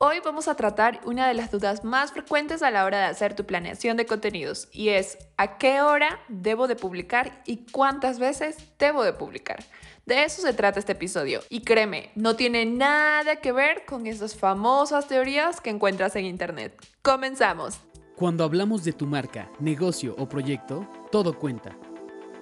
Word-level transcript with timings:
Hoy 0.00 0.18
vamos 0.24 0.46
a 0.46 0.54
tratar 0.54 1.00
una 1.06 1.26
de 1.26 1.34
las 1.34 1.50
dudas 1.50 1.82
más 1.82 2.12
frecuentes 2.12 2.62
a 2.62 2.70
la 2.70 2.84
hora 2.84 2.98
de 2.98 3.06
hacer 3.06 3.34
tu 3.34 3.46
planeación 3.46 3.96
de 3.96 4.06
contenidos 4.06 4.68
y 4.70 4.90
es 4.90 5.18
¿a 5.36 5.58
qué 5.58 5.80
hora 5.80 6.20
debo 6.28 6.68
de 6.68 6.76
publicar 6.76 7.42
y 7.46 7.66
cuántas 7.72 8.20
veces 8.20 8.58
debo 8.78 9.02
de 9.02 9.12
publicar? 9.12 9.64
De 10.06 10.22
eso 10.22 10.40
se 10.40 10.52
trata 10.52 10.78
este 10.78 10.92
episodio 10.92 11.40
y 11.48 11.62
créeme, 11.62 12.12
no 12.14 12.36
tiene 12.36 12.64
nada 12.64 13.40
que 13.40 13.50
ver 13.50 13.84
con 13.86 14.06
esas 14.06 14.36
famosas 14.36 15.08
teorías 15.08 15.60
que 15.60 15.70
encuentras 15.70 16.14
en 16.14 16.26
internet. 16.26 16.80
Comenzamos. 17.02 17.80
Cuando 18.14 18.44
hablamos 18.44 18.84
de 18.84 18.92
tu 18.92 19.04
marca, 19.04 19.50
negocio 19.58 20.14
o 20.16 20.28
proyecto, 20.28 20.88
todo 21.10 21.36
cuenta. 21.36 21.76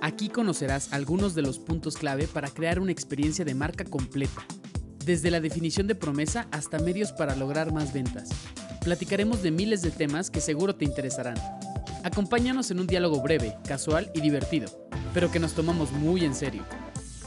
Aquí 0.03 0.29
conocerás 0.29 0.93
algunos 0.93 1.35
de 1.35 1.41
los 1.41 1.59
puntos 1.59 1.97
clave 1.97 2.29
para 2.29 2.51
crear 2.51 2.79
una 2.81 2.93
experiencia 2.93 3.47
de 3.47 3.55
marca 3.55 3.87
completa 3.87 4.45
desde 5.07 5.31
la 5.31 5.41
definición 5.41 5.87
de 5.87 5.95
promesa 5.95 6.49
hasta 6.51 6.81
medios 6.81 7.13
para 7.13 7.37
lograr 7.37 7.73
más 7.73 7.93
ventas. 7.93 8.29
Platicaremos 8.83 9.41
de 9.43 9.53
miles 9.53 9.81
de 9.81 9.93
temas 9.93 10.31
que 10.31 10.41
seguro 10.41 10.75
te 10.75 10.85
interesarán. 10.85 11.37
Acompáñanos 12.03 12.71
en 12.73 12.81
un 12.81 12.87
diálogo 12.87 13.23
breve, 13.23 13.57
casual 13.67 14.11
y 14.15 14.21
divertido, 14.21 14.69
pero 15.15 15.31
que 15.31 15.39
nos 15.39 15.55
tomamos 15.55 15.93
muy 15.93 16.25
en 16.25 16.35
serio. 16.35 16.65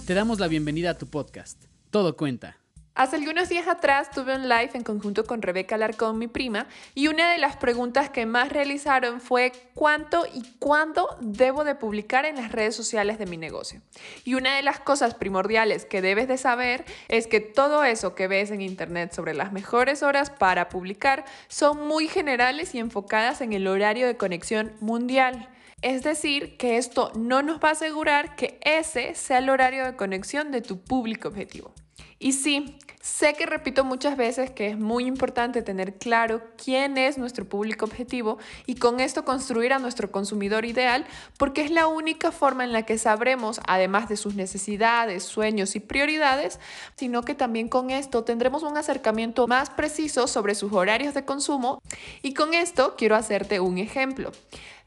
Te 0.06 0.14
damos 0.14 0.40
la 0.40 0.48
bienvenida 0.48 0.92
a 0.92 0.98
tu 0.98 1.08
podcast. 1.08 1.64
Todo 1.90 2.18
cuenta. 2.18 2.59
Hace 3.00 3.16
algunos 3.16 3.48
días 3.48 3.70
atrás 3.70 4.12
tuve 4.12 4.36
un 4.36 4.50
live 4.50 4.72
en 4.74 4.84
conjunto 4.84 5.24
con 5.24 5.42
Rebeca 5.42 5.76
Alarcón, 5.76 6.18
mi 6.18 6.28
prima, 6.28 6.68
y 6.96 7.08
una 7.08 7.32
de 7.32 7.38
las 7.38 7.56
preguntas 7.56 8.10
que 8.10 8.26
más 8.26 8.50
realizaron 8.50 9.22
fue 9.22 9.54
cuánto 9.74 10.26
y 10.26 10.44
cuándo 10.60 11.08
debo 11.22 11.64
de 11.64 11.76
publicar 11.76 12.26
en 12.26 12.36
las 12.36 12.52
redes 12.52 12.76
sociales 12.76 13.18
de 13.18 13.26
mi 13.26 13.38
negocio. 13.38 13.82
Y 14.26 14.34
una 14.34 14.58
de 14.58 14.64
las 14.64 14.82
cosas 14.82 15.14
primordiales 15.14 15.86
que 15.86 16.02
debes 16.02 16.28
de 16.28 16.38
saber 16.38 16.84
es 17.08 17.28
que 17.28 17.40
todo 17.40 17.86
eso 17.86 18.16
que 18.16 18.28
ves 18.28 18.52
en 18.52 18.60
internet 18.60 19.14
sobre 19.14 19.34
las 19.34 19.54
mejores 19.54 20.04
horas 20.04 20.30
para 20.30 20.68
publicar 20.68 21.24
son 21.48 21.88
muy 21.88 22.10
generales 22.10 22.76
y 22.76 22.80
enfocadas 22.80 23.40
en 23.40 23.54
el 23.54 23.66
horario 23.68 24.08
de 24.08 24.18
conexión 24.18 24.74
mundial. 24.82 25.48
Es 25.82 26.04
decir, 26.04 26.58
que 26.58 26.76
esto 26.76 27.14
no 27.16 27.44
nos 27.44 27.62
va 27.62 27.70
a 27.70 27.72
asegurar 27.72 28.36
que 28.36 28.60
ese 28.62 29.16
sea 29.16 29.38
el 29.38 29.50
horario 29.50 29.86
de 29.86 29.96
conexión 29.96 30.52
de 30.52 30.60
tu 30.60 30.82
público 30.82 31.30
objetivo. 31.30 31.74
Y 32.22 32.34
sí, 32.34 32.78
sé 33.02 33.34
que 33.34 33.46
repito 33.46 33.86
muchas 33.86 34.18
veces 34.18 34.52
que 34.52 34.68
es 34.68 34.78
muy 34.78 35.06
importante 35.06 35.62
tener 35.62 35.98
claro 35.98 36.42
quién 36.62 36.98
es 36.98 37.18
nuestro 37.18 37.46
público 37.46 37.86
objetivo 37.86 38.38
y 38.66 38.76
con 38.76 39.00
esto 39.00 39.24
construir 39.24 39.72
a 39.72 39.80
nuestro 39.80 40.12
consumidor 40.12 40.66
ideal 40.66 41.06
porque 41.38 41.62
es 41.62 41.72
la 41.72 41.88
única 41.88 42.34
forma 42.34 42.66
en 42.66 42.74
la 42.74 42.84
que 42.84 42.98
sabremos, 42.98 43.62
además 43.66 44.10
de 44.10 44.18
sus 44.18 44.36
necesidades, 44.36 45.24
sueños 45.24 45.78
y 45.78 45.80
prioridades, 45.80 46.60
sino 46.98 47.24
que 47.24 47.36
también 47.36 47.70
con 47.70 47.90
esto 47.90 48.26
tendremos 48.26 48.64
un 48.64 48.76
acercamiento 48.76 49.48
más 49.48 49.70
preciso 49.70 50.28
sobre 50.28 50.56
sus 50.56 50.74
horarios 50.74 51.14
de 51.14 51.24
consumo 51.24 51.82
y 52.22 52.34
con 52.34 52.54
esto 52.54 52.96
quiero 52.98 53.16
hacerte 53.16 53.62
un 53.62 53.78
ejemplo. 53.78 54.34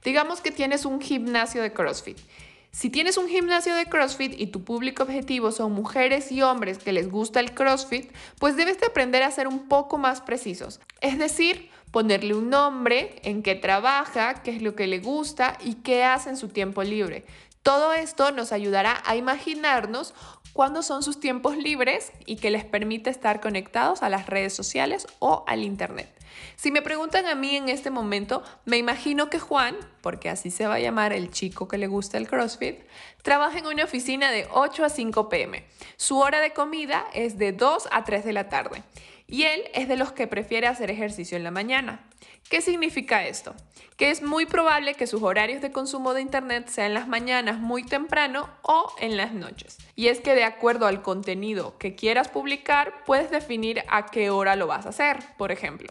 Digamos 0.04 0.42
que 0.42 0.50
tienes 0.50 0.84
un 0.84 1.00
gimnasio 1.00 1.62
de 1.62 1.72
CrossFit 1.72 2.18
si 2.72 2.88
tienes 2.88 3.18
un 3.18 3.28
gimnasio 3.28 3.74
de 3.74 3.84
CrossFit 3.84 4.32
y 4.40 4.46
tu 4.46 4.64
público 4.64 5.02
objetivo 5.02 5.52
son 5.52 5.72
mujeres 5.72 6.32
y 6.32 6.40
hombres 6.40 6.78
que 6.78 6.92
les 6.92 7.10
gusta 7.10 7.38
el 7.38 7.52
CrossFit, 7.52 8.10
pues 8.38 8.56
debes 8.56 8.80
de 8.80 8.86
aprender 8.86 9.22
a 9.22 9.30
ser 9.30 9.46
un 9.46 9.68
poco 9.68 9.98
más 9.98 10.22
precisos. 10.22 10.80
Es 11.02 11.18
decir, 11.18 11.68
ponerle 11.90 12.34
un 12.34 12.48
nombre, 12.48 13.16
en 13.24 13.42
qué 13.42 13.54
trabaja, 13.54 14.42
qué 14.42 14.56
es 14.56 14.62
lo 14.62 14.74
que 14.74 14.86
le 14.86 15.00
gusta 15.00 15.58
y 15.62 15.74
qué 15.74 16.02
hace 16.04 16.30
en 16.30 16.38
su 16.38 16.48
tiempo 16.48 16.82
libre. 16.82 17.26
Todo 17.62 17.92
esto 17.92 18.32
nos 18.32 18.50
ayudará 18.50 19.00
a 19.06 19.14
imaginarnos 19.14 20.14
cuándo 20.52 20.82
son 20.82 21.04
sus 21.04 21.20
tiempos 21.20 21.56
libres 21.56 22.10
y 22.26 22.36
que 22.36 22.50
les 22.50 22.64
permite 22.64 23.08
estar 23.08 23.40
conectados 23.40 24.02
a 24.02 24.08
las 24.08 24.26
redes 24.26 24.52
sociales 24.52 25.06
o 25.20 25.44
al 25.46 25.62
Internet. 25.62 26.12
Si 26.56 26.72
me 26.72 26.82
preguntan 26.82 27.26
a 27.26 27.36
mí 27.36 27.54
en 27.54 27.68
este 27.68 27.90
momento, 27.90 28.42
me 28.64 28.78
imagino 28.78 29.30
que 29.30 29.38
Juan, 29.38 29.76
porque 30.00 30.28
así 30.28 30.50
se 30.50 30.66
va 30.66 30.74
a 30.74 30.80
llamar 30.80 31.12
el 31.12 31.30
chico 31.30 31.68
que 31.68 31.78
le 31.78 31.86
gusta 31.86 32.18
el 32.18 32.26
CrossFit, 32.26 32.80
trabaja 33.22 33.58
en 33.58 33.66
una 33.66 33.84
oficina 33.84 34.32
de 34.32 34.48
8 34.52 34.84
a 34.84 34.88
5 34.88 35.28
pm. 35.28 35.64
Su 35.96 36.18
hora 36.18 36.40
de 36.40 36.52
comida 36.52 37.04
es 37.14 37.38
de 37.38 37.52
2 37.52 37.88
a 37.92 38.04
3 38.04 38.24
de 38.24 38.32
la 38.32 38.48
tarde 38.48 38.82
y 39.32 39.44
él 39.44 39.62
es 39.72 39.88
de 39.88 39.96
los 39.96 40.12
que 40.12 40.26
prefiere 40.26 40.66
hacer 40.66 40.90
ejercicio 40.90 41.38
en 41.38 41.42
la 41.42 41.50
mañana. 41.50 42.04
¿Qué 42.50 42.60
significa 42.60 43.26
esto? 43.26 43.54
Que 43.96 44.10
es 44.10 44.22
muy 44.22 44.44
probable 44.44 44.92
que 44.92 45.06
sus 45.06 45.22
horarios 45.22 45.62
de 45.62 45.72
consumo 45.72 46.12
de 46.12 46.20
Internet 46.20 46.68
sean 46.68 46.92
las 46.92 47.08
mañanas 47.08 47.58
muy 47.58 47.82
temprano 47.82 48.50
o 48.60 48.92
en 49.00 49.16
las 49.16 49.32
noches. 49.32 49.78
Y 49.96 50.08
es 50.08 50.20
que 50.20 50.34
de 50.34 50.44
acuerdo 50.44 50.86
al 50.86 51.00
contenido 51.00 51.78
que 51.78 51.94
quieras 51.94 52.28
publicar, 52.28 53.04
puedes 53.06 53.30
definir 53.30 53.82
a 53.88 54.04
qué 54.04 54.28
hora 54.28 54.54
lo 54.54 54.66
vas 54.66 54.84
a 54.84 54.90
hacer. 54.90 55.16
Por 55.38 55.50
ejemplo, 55.50 55.90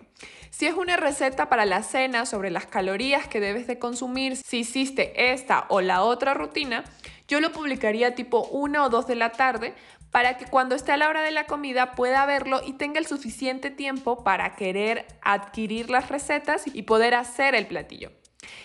si 0.52 0.68
es 0.68 0.76
una 0.76 0.96
receta 0.96 1.50
para 1.50 1.66
la 1.66 1.82
cena 1.82 2.28
sobre 2.28 2.52
las 2.52 2.68
calorías 2.68 3.28
que 3.28 3.40
debes 3.40 3.66
de 3.66 3.80
consumir 3.80 4.36
si 4.36 4.60
hiciste 4.60 5.32
esta 5.34 5.66
o 5.70 5.82
la 5.82 6.04
otra 6.04 6.36
rutina, 6.36 6.84
yo 7.28 7.40
lo 7.40 7.52
publicaría 7.52 8.14
tipo 8.14 8.44
1 8.52 8.86
o 8.86 8.90
2 8.90 9.08
de 9.08 9.16
la 9.16 9.32
tarde 9.32 9.74
para 10.12 10.38
que 10.38 10.46
cuando 10.46 10.76
esté 10.76 10.92
a 10.92 10.98
la 10.98 11.10
hora 11.10 11.22
de 11.22 11.32
la 11.32 11.46
comida 11.46 11.94
pueda 11.94 12.26
verlo 12.26 12.62
y 12.66 12.74
tenga 12.74 13.00
el 13.00 13.08
suficiente 13.08 13.72
tiempo 13.72 14.24
para 14.24 14.56
querer 14.56 15.08
adquirir 15.22 15.90
las 15.90 16.10
recetas 16.10 16.64
y 16.66 16.84
poder 16.84 17.16
hacer 17.16 17.56
el 17.56 17.68
platillo. 17.68 18.12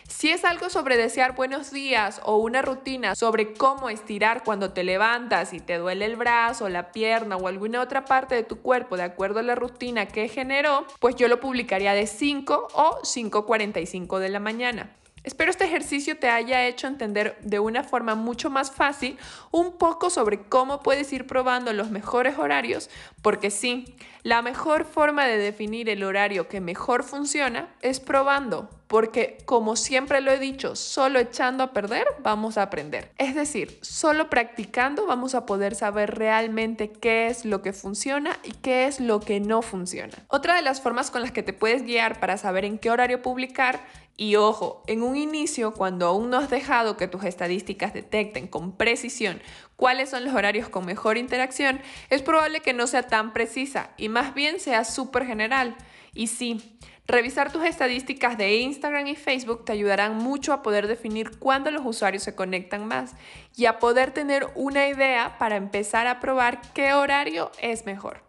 Si 0.08 0.30
es 0.30 0.44
algo 0.44 0.70
sobre 0.70 0.96
desear 0.96 1.34
buenos 1.34 1.70
días 1.70 2.20
o 2.24 2.36
una 2.36 2.62
rutina 2.62 3.14
sobre 3.14 3.52
cómo 3.52 3.90
estirar 3.90 4.42
cuando 4.44 4.72
te 4.72 4.84
levantas 4.84 5.52
y 5.52 5.60
te 5.60 5.78
duele 5.78 6.06
el 6.06 6.16
brazo, 6.16 6.68
la 6.68 6.92
pierna 6.92 7.36
o 7.36 7.48
alguna 7.48 7.82
otra 7.82 8.04
parte 8.04 8.34
de 8.34 8.42
tu 8.42 8.60
cuerpo 8.62 8.96
de 8.96 9.02
acuerdo 9.02 9.40
a 9.40 9.42
la 9.42 9.54
rutina 9.54 10.06
que 10.06 10.28
generó, 10.28 10.86
pues 11.00 11.16
yo 11.16 11.28
lo 11.28 11.40
publicaría 11.40 11.92
de 11.92 12.06
5 12.06 12.68
o 12.72 13.00
5.45 13.02 14.18
de 14.18 14.28
la 14.28 14.40
mañana. 14.40 14.96
Espero 15.26 15.50
este 15.50 15.64
ejercicio 15.64 16.16
te 16.16 16.28
haya 16.28 16.68
hecho 16.68 16.86
entender 16.86 17.36
de 17.42 17.58
una 17.58 17.82
forma 17.82 18.14
mucho 18.14 18.48
más 18.48 18.70
fácil 18.70 19.18
un 19.50 19.76
poco 19.76 20.08
sobre 20.08 20.44
cómo 20.44 20.84
puedes 20.84 21.12
ir 21.12 21.26
probando 21.26 21.72
los 21.72 21.90
mejores 21.90 22.38
horarios, 22.38 22.90
porque 23.22 23.50
sí, 23.50 23.96
la 24.22 24.40
mejor 24.40 24.84
forma 24.84 25.26
de 25.26 25.36
definir 25.36 25.88
el 25.88 26.04
horario 26.04 26.46
que 26.46 26.60
mejor 26.60 27.02
funciona 27.02 27.74
es 27.82 27.98
probando, 27.98 28.70
porque 28.86 29.38
como 29.44 29.76
siempre 29.76 30.20
lo 30.20 30.30
he 30.30 30.38
dicho, 30.38 30.76
solo 30.76 31.18
echando 31.18 31.64
a 31.64 31.72
perder 31.72 32.06
vamos 32.22 32.58
a 32.58 32.62
aprender. 32.62 33.10
Es 33.18 33.34
decir, 33.34 33.78
solo 33.82 34.30
practicando 34.30 35.06
vamos 35.06 35.34
a 35.34 35.46
poder 35.46 35.74
saber 35.74 36.16
realmente 36.16 36.90
qué 36.90 37.26
es 37.26 37.44
lo 37.44 37.62
que 37.62 37.72
funciona 37.72 38.38
y 38.44 38.52
qué 38.52 38.86
es 38.86 39.00
lo 39.00 39.20
que 39.20 39.40
no 39.40 39.62
funciona. 39.62 40.14
Otra 40.28 40.54
de 40.54 40.62
las 40.62 40.80
formas 40.80 41.10
con 41.10 41.22
las 41.22 41.32
que 41.32 41.42
te 41.42 41.52
puedes 41.52 41.82
guiar 41.82 42.20
para 42.20 42.38
saber 42.38 42.64
en 42.64 42.78
qué 42.78 42.90
horario 42.90 43.22
publicar 43.22 43.80
y 44.18 44.36
ojo, 44.36 44.82
en 44.86 45.02
un 45.02 45.14
inicio, 45.16 45.74
cuando 45.74 46.06
aún 46.06 46.30
no 46.30 46.38
has 46.38 46.48
dejado 46.48 46.96
que 46.96 47.06
tus 47.06 47.24
estadísticas 47.24 47.92
detecten 47.92 48.46
con 48.46 48.72
precisión 48.72 49.42
cuáles 49.76 50.08
son 50.08 50.24
los 50.24 50.34
horarios 50.34 50.70
con 50.70 50.86
mejor 50.86 51.18
interacción, 51.18 51.80
es 52.08 52.22
probable 52.22 52.60
que 52.60 52.72
no 52.72 52.86
sea 52.86 53.02
tan 53.02 53.34
precisa 53.34 53.90
y 53.98 54.08
más 54.08 54.34
bien 54.34 54.58
sea 54.58 54.84
súper 54.84 55.26
general. 55.26 55.76
Y 56.14 56.28
sí, 56.28 56.78
revisar 57.06 57.52
tus 57.52 57.64
estadísticas 57.64 58.36
de 58.36 58.56
Instagram 58.56 59.06
y 59.06 59.16
Facebook 59.16 59.64
te 59.64 59.72
ayudarán 59.72 60.16
mucho 60.16 60.52
a 60.52 60.62
poder 60.62 60.86
definir 60.86 61.38
cuándo 61.38 61.70
los 61.70 61.84
usuarios 61.84 62.22
se 62.22 62.34
conectan 62.34 62.86
más 62.86 63.14
y 63.56 63.66
a 63.66 63.78
poder 63.78 64.10
tener 64.10 64.46
una 64.54 64.88
idea 64.88 65.36
para 65.38 65.56
empezar 65.56 66.06
a 66.06 66.20
probar 66.20 66.60
qué 66.72 66.92
horario 66.92 67.50
es 67.60 67.86
mejor. 67.86 68.26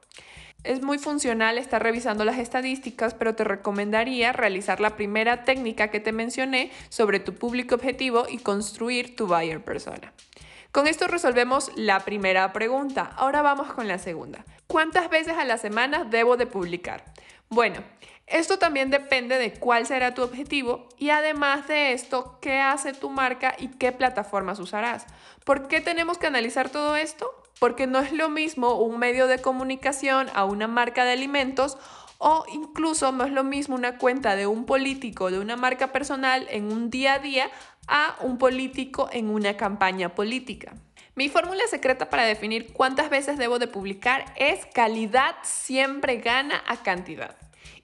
Es 0.63 0.81
muy 0.81 0.97
funcional 0.97 1.57
estar 1.57 1.81
revisando 1.81 2.25
las 2.25 2.39
estadísticas, 2.39 3.13
pero 3.13 3.35
te 3.35 3.43
recomendaría 3.43 4.33
realizar 4.33 4.81
la 4.81 4.95
primera 4.95 5.43
técnica 5.43 5.89
que 5.89 5.99
te 5.99 6.11
mencioné 6.11 6.71
sobre 6.89 7.19
tu 7.19 7.35
público 7.35 7.75
objetivo 7.75 8.25
y 8.29 8.39
construir 8.39 9.15
tu 9.15 9.27
buyer 9.27 9.63
persona. 9.63 10.13
Con 10.77 10.85
esto 10.85 11.07
resolvemos 11.07 11.71
la 11.75 12.01
primera 12.01 12.53
pregunta. 12.53 13.09
Ahora 13.15 13.41
vamos 13.41 13.73
con 13.73 13.87
la 13.87 13.97
segunda. 13.97 14.45
¿Cuántas 14.67 15.09
veces 15.09 15.35
a 15.35 15.43
la 15.43 15.57
semana 15.57 16.03
debo 16.03 16.37
de 16.37 16.45
publicar? 16.45 17.03
Bueno, 17.49 17.79
esto 18.27 18.59
también 18.59 18.91
depende 18.91 19.39
de 19.39 19.53
cuál 19.53 19.87
será 19.87 20.13
tu 20.13 20.21
objetivo 20.21 20.87
y 20.99 21.09
además 21.09 21.67
de 21.67 21.93
esto, 21.93 22.37
qué 22.41 22.59
hace 22.59 22.93
tu 22.93 23.09
marca 23.09 23.55
y 23.57 23.69
qué 23.69 23.91
plataformas 23.91 24.59
usarás. 24.59 25.07
¿Por 25.45 25.67
qué 25.67 25.81
tenemos 25.81 26.19
que 26.19 26.27
analizar 26.27 26.69
todo 26.69 26.95
esto? 26.95 27.33
Porque 27.59 27.87
no 27.87 27.97
es 27.97 28.11
lo 28.11 28.29
mismo 28.29 28.75
un 28.75 28.99
medio 28.99 29.25
de 29.25 29.41
comunicación 29.41 30.27
a 30.35 30.45
una 30.45 30.67
marca 30.67 31.05
de 31.05 31.13
alimentos 31.13 31.79
o 32.17 32.45
incluso 32.51 33.11
no 33.11 33.25
es 33.25 33.31
lo 33.31 33.43
mismo 33.43 33.75
una 33.75 33.97
cuenta 33.97 34.35
de 34.35 34.47
un 34.47 34.65
político, 34.65 35.31
de 35.31 35.39
una 35.39 35.55
marca 35.55 35.91
personal 35.91 36.47
en 36.49 36.71
un 36.71 36.89
día 36.89 37.13
a 37.13 37.19
día 37.19 37.49
a 37.87 38.15
un 38.21 38.37
político 38.37 39.09
en 39.11 39.29
una 39.29 39.57
campaña 39.57 40.15
política. 40.15 40.73
Mi 41.15 41.29
fórmula 41.29 41.65
secreta 41.67 42.09
para 42.09 42.25
definir 42.25 42.73
cuántas 42.73 43.09
veces 43.09 43.37
debo 43.37 43.57
de 43.57 43.67
publicar 43.67 44.25
es 44.35 44.65
calidad 44.67 45.35
siempre 45.41 46.17
gana 46.17 46.63
a 46.67 46.77
cantidad. 46.83 47.35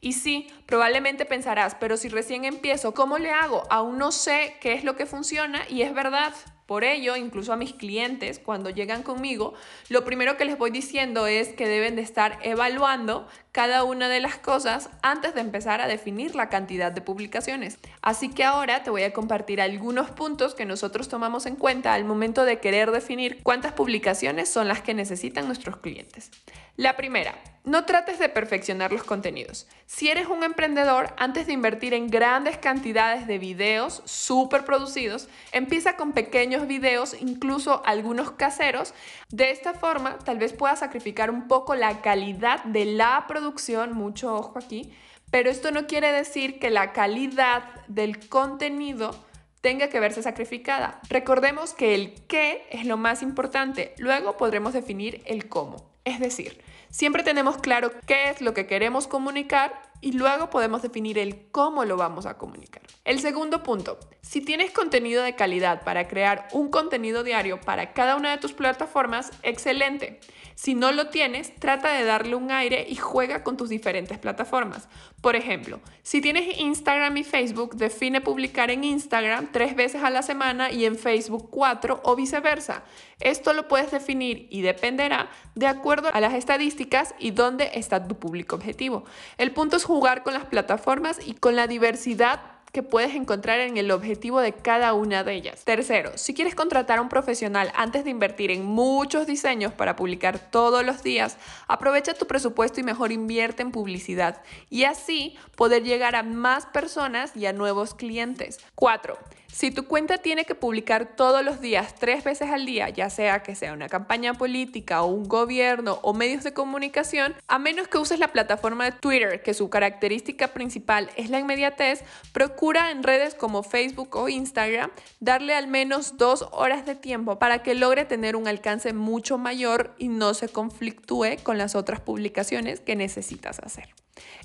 Y 0.01 0.13
sí, 0.13 0.47
probablemente 0.65 1.25
pensarás, 1.25 1.75
pero 1.75 1.97
si 1.97 2.09
recién 2.09 2.45
empiezo, 2.45 2.93
¿cómo 2.93 3.17
le 3.17 3.31
hago? 3.31 3.63
Aún 3.69 3.97
no 3.97 4.11
sé 4.11 4.57
qué 4.59 4.73
es 4.73 4.83
lo 4.83 4.95
que 4.95 5.05
funciona 5.05 5.61
y 5.69 5.81
es 5.81 5.93
verdad. 5.93 6.33
Por 6.65 6.83
ello, 6.83 7.15
incluso 7.15 7.51
a 7.51 7.57
mis 7.57 7.73
clientes, 7.73 8.39
cuando 8.39 8.69
llegan 8.69 9.03
conmigo, 9.03 9.53
lo 9.89 10.05
primero 10.05 10.37
que 10.37 10.45
les 10.45 10.57
voy 10.57 10.71
diciendo 10.71 11.27
es 11.27 11.49
que 11.49 11.67
deben 11.67 11.95
de 11.95 12.01
estar 12.01 12.39
evaluando 12.41 13.27
cada 13.51 13.83
una 13.83 14.09
de 14.09 14.19
las 14.19 14.37
cosas 14.37 14.89
antes 15.01 15.35
de 15.35 15.41
empezar 15.41 15.81
a 15.81 15.87
definir 15.87 16.35
la 16.35 16.49
cantidad 16.49 16.91
de 16.91 17.01
publicaciones. 17.01 17.77
Así 18.01 18.29
que 18.29 18.43
ahora 18.43 18.83
te 18.83 18.89
voy 18.89 19.03
a 19.03 19.13
compartir 19.13 19.61
algunos 19.61 20.09
puntos 20.09 20.55
que 20.55 20.65
nosotros 20.65 21.09
tomamos 21.09 21.45
en 21.45 21.55
cuenta 21.55 21.93
al 21.93 22.05
momento 22.05 22.45
de 22.45 22.59
querer 22.59 22.91
definir 22.91 23.41
cuántas 23.43 23.73
publicaciones 23.73 24.49
son 24.49 24.67
las 24.67 24.81
que 24.81 24.93
necesitan 24.93 25.45
nuestros 25.47 25.77
clientes. 25.77 26.31
La 26.75 26.95
primera, 26.97 27.35
no 27.65 27.85
trates 27.85 28.17
de 28.17 28.29
perfeccionar 28.29 28.91
los 28.91 29.03
contenidos. 29.03 29.67
Si 29.85 30.09
eres 30.09 30.25
un 30.25 30.43
emprendedor, 30.43 31.13
antes 31.17 31.45
de 31.45 31.53
invertir 31.53 31.93
en 31.93 32.07
grandes 32.07 32.57
cantidades 32.57 33.27
de 33.27 33.37
videos 33.37 34.01
súper 34.05 34.65
producidos, 34.65 35.29
empieza 35.51 35.95
con 35.95 36.13
pequeños 36.13 36.65
videos, 36.65 37.15
incluso 37.21 37.83
algunos 37.85 38.31
caseros. 38.31 38.95
De 39.29 39.51
esta 39.51 39.75
forma, 39.75 40.17
tal 40.17 40.39
vez 40.39 40.51
puedas 40.53 40.79
sacrificar 40.79 41.29
un 41.29 41.47
poco 41.47 41.75
la 41.75 42.01
calidad 42.01 42.63
de 42.63 42.85
la 42.85 43.25
producción, 43.27 43.93
mucho 43.93 44.33
ojo 44.33 44.57
aquí, 44.57 44.91
pero 45.29 45.51
esto 45.51 45.69
no 45.69 45.85
quiere 45.85 46.11
decir 46.11 46.57
que 46.57 46.71
la 46.71 46.91
calidad 46.91 47.65
del 47.87 48.27
contenido 48.29 49.15
tenga 49.61 49.89
que 49.89 49.99
verse 49.99 50.23
sacrificada. 50.23 50.99
Recordemos 51.07 51.75
que 51.75 51.93
el 51.93 52.15
qué 52.25 52.67
es 52.71 52.87
lo 52.87 52.97
más 52.97 53.21
importante, 53.21 53.93
luego 53.99 54.37
podremos 54.37 54.73
definir 54.73 55.21
el 55.25 55.47
cómo. 55.47 55.92
Es 56.05 56.19
decir, 56.19 56.61
siempre 56.89 57.23
tenemos 57.23 57.57
claro 57.57 57.91
qué 58.05 58.29
es 58.29 58.41
lo 58.41 58.53
que 58.53 58.67
queremos 58.67 59.07
comunicar 59.07 59.92
y 60.03 60.11
luego 60.11 60.49
podemos 60.49 60.81
definir 60.81 61.17
el 61.17 61.49
cómo 61.51 61.85
lo 61.85 61.95
vamos 61.95 62.25
a 62.25 62.37
comunicar. 62.37 62.83
El 63.05 63.19
segundo 63.21 63.63
punto, 63.63 63.97
si 64.21 64.41
tienes 64.41 64.71
contenido 64.71 65.23
de 65.23 65.35
calidad 65.35 65.83
para 65.85 66.09
crear 66.09 66.49
un 66.51 66.69
contenido 66.69 67.23
diario 67.23 67.61
para 67.61 67.93
cada 67.93 68.17
una 68.17 68.31
de 68.31 68.37
tus 68.37 68.51
plataformas, 68.51 69.31
excelente. 69.43 70.19
Si 70.55 70.75
no 70.75 70.91
lo 70.91 71.07
tienes, 71.07 71.55
trata 71.55 71.93
de 71.93 72.03
darle 72.03 72.35
un 72.35 72.51
aire 72.51 72.85
y 72.87 72.95
juega 72.95 73.43
con 73.43 73.57
tus 73.57 73.69
diferentes 73.69 74.19
plataformas. 74.19 74.87
Por 75.21 75.35
ejemplo, 75.35 75.79
si 76.03 76.19
tienes 76.19 76.59
Instagram 76.59 77.15
y 77.17 77.23
Facebook, 77.23 77.75
define 77.75 78.21
publicar 78.21 78.71
en 78.71 78.83
Instagram 78.83 79.51
tres 79.51 79.75
veces 79.75 80.03
a 80.03 80.09
la 80.09 80.21
semana 80.21 80.69
y 80.69 80.85
en 80.85 80.97
Facebook 80.97 81.49
cuatro 81.49 82.01
o 82.03 82.15
viceversa. 82.15 82.83
Esto 83.19 83.53
lo 83.53 83.69
puedes 83.69 83.91
definir 83.91 84.47
y 84.51 84.61
dependerá 84.61 85.29
de 85.55 85.67
acuerdo 85.67 86.09
a 86.13 86.19
las 86.19 86.33
estadísticas 86.33 87.15
y 87.19 87.31
dónde 87.31 87.71
está 87.73 88.05
tu 88.05 88.15
público 88.19 88.57
objetivo. 88.57 89.05
El 89.37 89.51
punto 89.51 89.77
es 89.77 89.85
jugar 89.93 90.23
con 90.23 90.33
las 90.33 90.45
plataformas 90.45 91.19
y 91.23 91.35
con 91.35 91.55
la 91.55 91.67
diversidad 91.67 92.39
que 92.71 92.81
puedes 92.81 93.13
encontrar 93.13 93.59
en 93.59 93.77
el 93.77 93.91
objetivo 93.91 94.39
de 94.39 94.51
cada 94.51 94.93
una 94.93 95.23
de 95.23 95.35
ellas. 95.35 95.63
Tercero, 95.63 96.13
si 96.15 96.33
quieres 96.33 96.55
contratar 96.55 96.97
a 96.97 97.01
un 97.03 97.09
profesional 97.09 97.71
antes 97.75 98.03
de 98.03 98.09
invertir 98.09 98.49
en 98.49 98.65
muchos 98.65 99.27
diseños 99.27 99.71
para 99.71 99.95
publicar 99.95 100.39
todos 100.39 100.83
los 100.83 101.03
días, 101.03 101.37
aprovecha 101.67 102.15
tu 102.15 102.25
presupuesto 102.25 102.79
y 102.79 102.83
mejor 102.83 103.11
invierte 103.11 103.61
en 103.61 103.71
publicidad 103.71 104.41
y 104.71 104.85
así 104.85 105.37
poder 105.55 105.83
llegar 105.83 106.15
a 106.15 106.23
más 106.23 106.65
personas 106.65 107.37
y 107.37 107.45
a 107.45 107.53
nuevos 107.53 107.93
clientes. 107.93 108.57
Cuatro, 108.73 109.19
si 109.53 109.69
tu 109.69 109.85
cuenta 109.85 110.17
tiene 110.17 110.45
que 110.45 110.55
publicar 110.55 111.15
todos 111.15 111.45
los 111.45 111.61
días, 111.61 111.93
tres 111.93 112.23
veces 112.23 112.49
al 112.49 112.65
día, 112.65 112.89
ya 112.89 113.11
sea 113.11 113.43
que 113.43 113.53
sea 113.53 113.73
una 113.73 113.87
campaña 113.87 114.33
política 114.33 115.03
o 115.03 115.05
un 115.05 115.25
gobierno 115.25 115.99
o 116.01 116.15
medios 116.15 116.43
de 116.43 116.53
comunicación, 116.53 117.35
a 117.47 117.59
menos 117.59 117.87
que 117.87 117.99
uses 117.99 118.17
la 118.17 118.29
plataforma 118.29 118.85
de 118.85 118.93
Twitter, 118.93 119.43
que 119.43 119.53
su 119.53 119.69
característica 119.69 120.47
principal 120.47 121.11
es 121.17 121.29
la 121.29 121.39
inmediatez, 121.39 122.03
procura 122.31 122.89
en 122.89 123.03
redes 123.03 123.35
como 123.35 123.61
Facebook 123.61 124.15
o 124.15 124.27
Instagram 124.27 124.89
darle 125.19 125.53
al 125.53 125.67
menos 125.67 126.17
dos 126.17 126.47
horas 126.51 126.87
de 126.87 126.95
tiempo 126.95 127.37
para 127.37 127.61
que 127.61 127.75
logre 127.75 128.05
tener 128.05 128.35
un 128.35 128.47
alcance 128.47 128.91
mucho 128.91 129.37
mayor 129.37 129.93
y 129.99 130.07
no 130.07 130.33
se 130.33 130.49
conflictúe 130.49 131.37
con 131.43 131.59
las 131.59 131.75
otras 131.75 131.99
publicaciones 131.99 132.79
que 132.79 132.95
necesitas 132.95 133.59
hacer. 133.59 133.93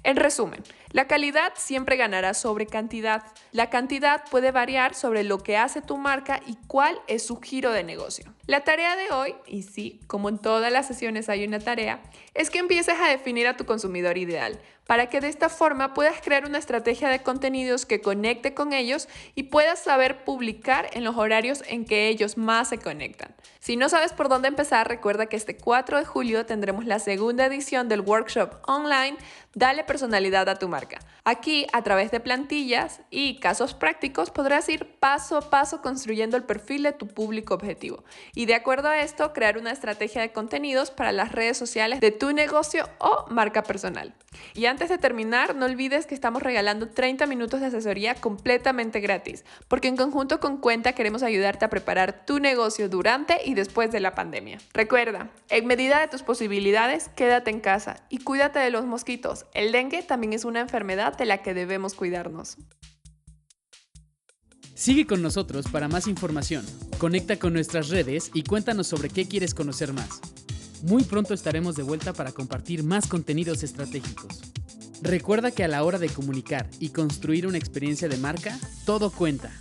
En 0.02 0.16
resumen, 0.16 0.62
la 0.92 1.06
calidad 1.06 1.52
siempre 1.56 1.96
ganará 1.96 2.32
sobre 2.34 2.66
cantidad. 2.66 3.24
La 3.52 3.68
cantidad 3.68 4.22
puede 4.30 4.52
variar 4.52 4.94
sobre 4.94 5.24
lo 5.24 5.38
que 5.38 5.56
hace 5.56 5.82
tu 5.82 5.96
marca 5.96 6.40
y 6.46 6.56
cuál 6.66 6.98
es 7.08 7.26
su 7.26 7.40
giro 7.40 7.72
de 7.72 7.84
negocio. 7.84 8.32
La 8.46 8.64
tarea 8.64 8.96
de 8.96 9.10
hoy, 9.10 9.34
y 9.46 9.62
sí, 9.64 10.00
como 10.06 10.28
en 10.28 10.38
todas 10.38 10.72
las 10.72 10.86
sesiones 10.86 11.28
hay 11.28 11.44
una 11.44 11.58
tarea, 11.58 12.00
es 12.34 12.48
que 12.50 12.58
empieces 12.58 12.98
a 12.98 13.08
definir 13.08 13.46
a 13.46 13.56
tu 13.56 13.66
consumidor 13.66 14.16
ideal 14.16 14.58
para 14.88 15.10
que 15.10 15.20
de 15.20 15.28
esta 15.28 15.50
forma 15.50 15.92
puedas 15.92 16.22
crear 16.22 16.46
una 16.46 16.56
estrategia 16.56 17.10
de 17.10 17.22
contenidos 17.22 17.84
que 17.84 18.00
conecte 18.00 18.54
con 18.54 18.72
ellos 18.72 19.06
y 19.34 19.42
puedas 19.44 19.80
saber 19.80 20.24
publicar 20.24 20.88
en 20.94 21.04
los 21.04 21.14
horarios 21.18 21.62
en 21.68 21.84
que 21.84 22.08
ellos 22.08 22.38
más 22.38 22.70
se 22.70 22.78
conectan. 22.78 23.34
Si 23.60 23.76
no 23.76 23.90
sabes 23.90 24.14
por 24.14 24.30
dónde 24.30 24.48
empezar, 24.48 24.88
recuerda 24.88 25.26
que 25.26 25.36
este 25.36 25.58
4 25.58 25.98
de 25.98 26.06
julio 26.06 26.46
tendremos 26.46 26.86
la 26.86 27.00
segunda 27.00 27.44
edición 27.44 27.90
del 27.90 28.00
workshop 28.00 28.54
online 28.66 29.18
Dale 29.58 29.82
personalidad 29.82 30.48
a 30.48 30.54
tu 30.54 30.68
marca. 30.68 31.00
Aquí, 31.24 31.66
a 31.72 31.82
través 31.82 32.12
de 32.12 32.20
plantillas 32.20 33.00
y 33.10 33.40
casos 33.40 33.74
prácticos, 33.74 34.30
podrás 34.30 34.68
ir 34.68 34.86
paso 35.00 35.36
a 35.36 35.50
paso 35.50 35.82
construyendo 35.82 36.36
el 36.36 36.44
perfil 36.44 36.84
de 36.84 36.92
tu 36.92 37.08
público 37.08 37.54
objetivo 37.54 38.04
y 38.36 38.46
de 38.46 38.54
acuerdo 38.54 38.86
a 38.86 39.00
esto, 39.00 39.32
crear 39.32 39.58
una 39.58 39.72
estrategia 39.72 40.20
de 40.22 40.32
contenidos 40.32 40.92
para 40.92 41.10
las 41.10 41.32
redes 41.32 41.56
sociales 41.56 41.98
de 41.98 42.12
tu 42.12 42.32
negocio 42.32 42.88
o 42.98 43.26
marca 43.30 43.64
personal. 43.64 44.14
Y 44.54 44.66
antes 44.78 44.90
de 44.90 44.98
terminar, 44.98 45.56
no 45.56 45.66
olvides 45.66 46.06
que 46.06 46.14
estamos 46.14 46.40
regalando 46.40 46.88
30 46.88 47.26
minutos 47.26 47.58
de 47.58 47.66
asesoría 47.66 48.14
completamente 48.14 49.00
gratis, 49.00 49.44
porque 49.66 49.88
en 49.88 49.96
conjunto 49.96 50.38
con 50.38 50.58
Cuenta 50.58 50.92
queremos 50.92 51.24
ayudarte 51.24 51.64
a 51.64 51.68
preparar 51.68 52.24
tu 52.24 52.38
negocio 52.38 52.88
durante 52.88 53.40
y 53.44 53.54
después 53.54 53.90
de 53.90 53.98
la 53.98 54.14
pandemia. 54.14 54.58
Recuerda, 54.72 55.32
en 55.50 55.66
medida 55.66 55.98
de 55.98 56.06
tus 56.06 56.22
posibilidades, 56.22 57.08
quédate 57.08 57.50
en 57.50 57.58
casa 57.58 58.04
y 58.08 58.18
cuídate 58.18 58.60
de 58.60 58.70
los 58.70 58.84
mosquitos. 58.84 59.46
El 59.52 59.72
dengue 59.72 60.04
también 60.04 60.32
es 60.32 60.44
una 60.44 60.60
enfermedad 60.60 61.18
de 61.18 61.26
la 61.26 61.42
que 61.42 61.54
debemos 61.54 61.94
cuidarnos. 61.94 62.56
Sigue 64.76 65.08
con 65.08 65.22
nosotros 65.22 65.66
para 65.72 65.88
más 65.88 66.06
información. 66.06 66.64
Conecta 66.98 67.36
con 67.36 67.52
nuestras 67.52 67.88
redes 67.88 68.30
y 68.32 68.44
cuéntanos 68.44 68.86
sobre 68.86 69.08
qué 69.08 69.26
quieres 69.26 69.54
conocer 69.54 69.92
más. 69.92 70.20
Muy 70.82 71.02
pronto 71.02 71.34
estaremos 71.34 71.74
de 71.74 71.82
vuelta 71.82 72.12
para 72.12 72.30
compartir 72.30 72.84
más 72.84 73.08
contenidos 73.08 73.64
estratégicos. 73.64 74.38
Recuerda 75.02 75.50
que 75.50 75.64
a 75.64 75.68
la 75.68 75.84
hora 75.84 75.98
de 75.98 76.08
comunicar 76.08 76.66
y 76.80 76.90
construir 76.90 77.46
una 77.46 77.58
experiencia 77.58 78.08
de 78.08 78.16
marca, 78.16 78.58
todo 78.84 79.10
cuenta. 79.10 79.52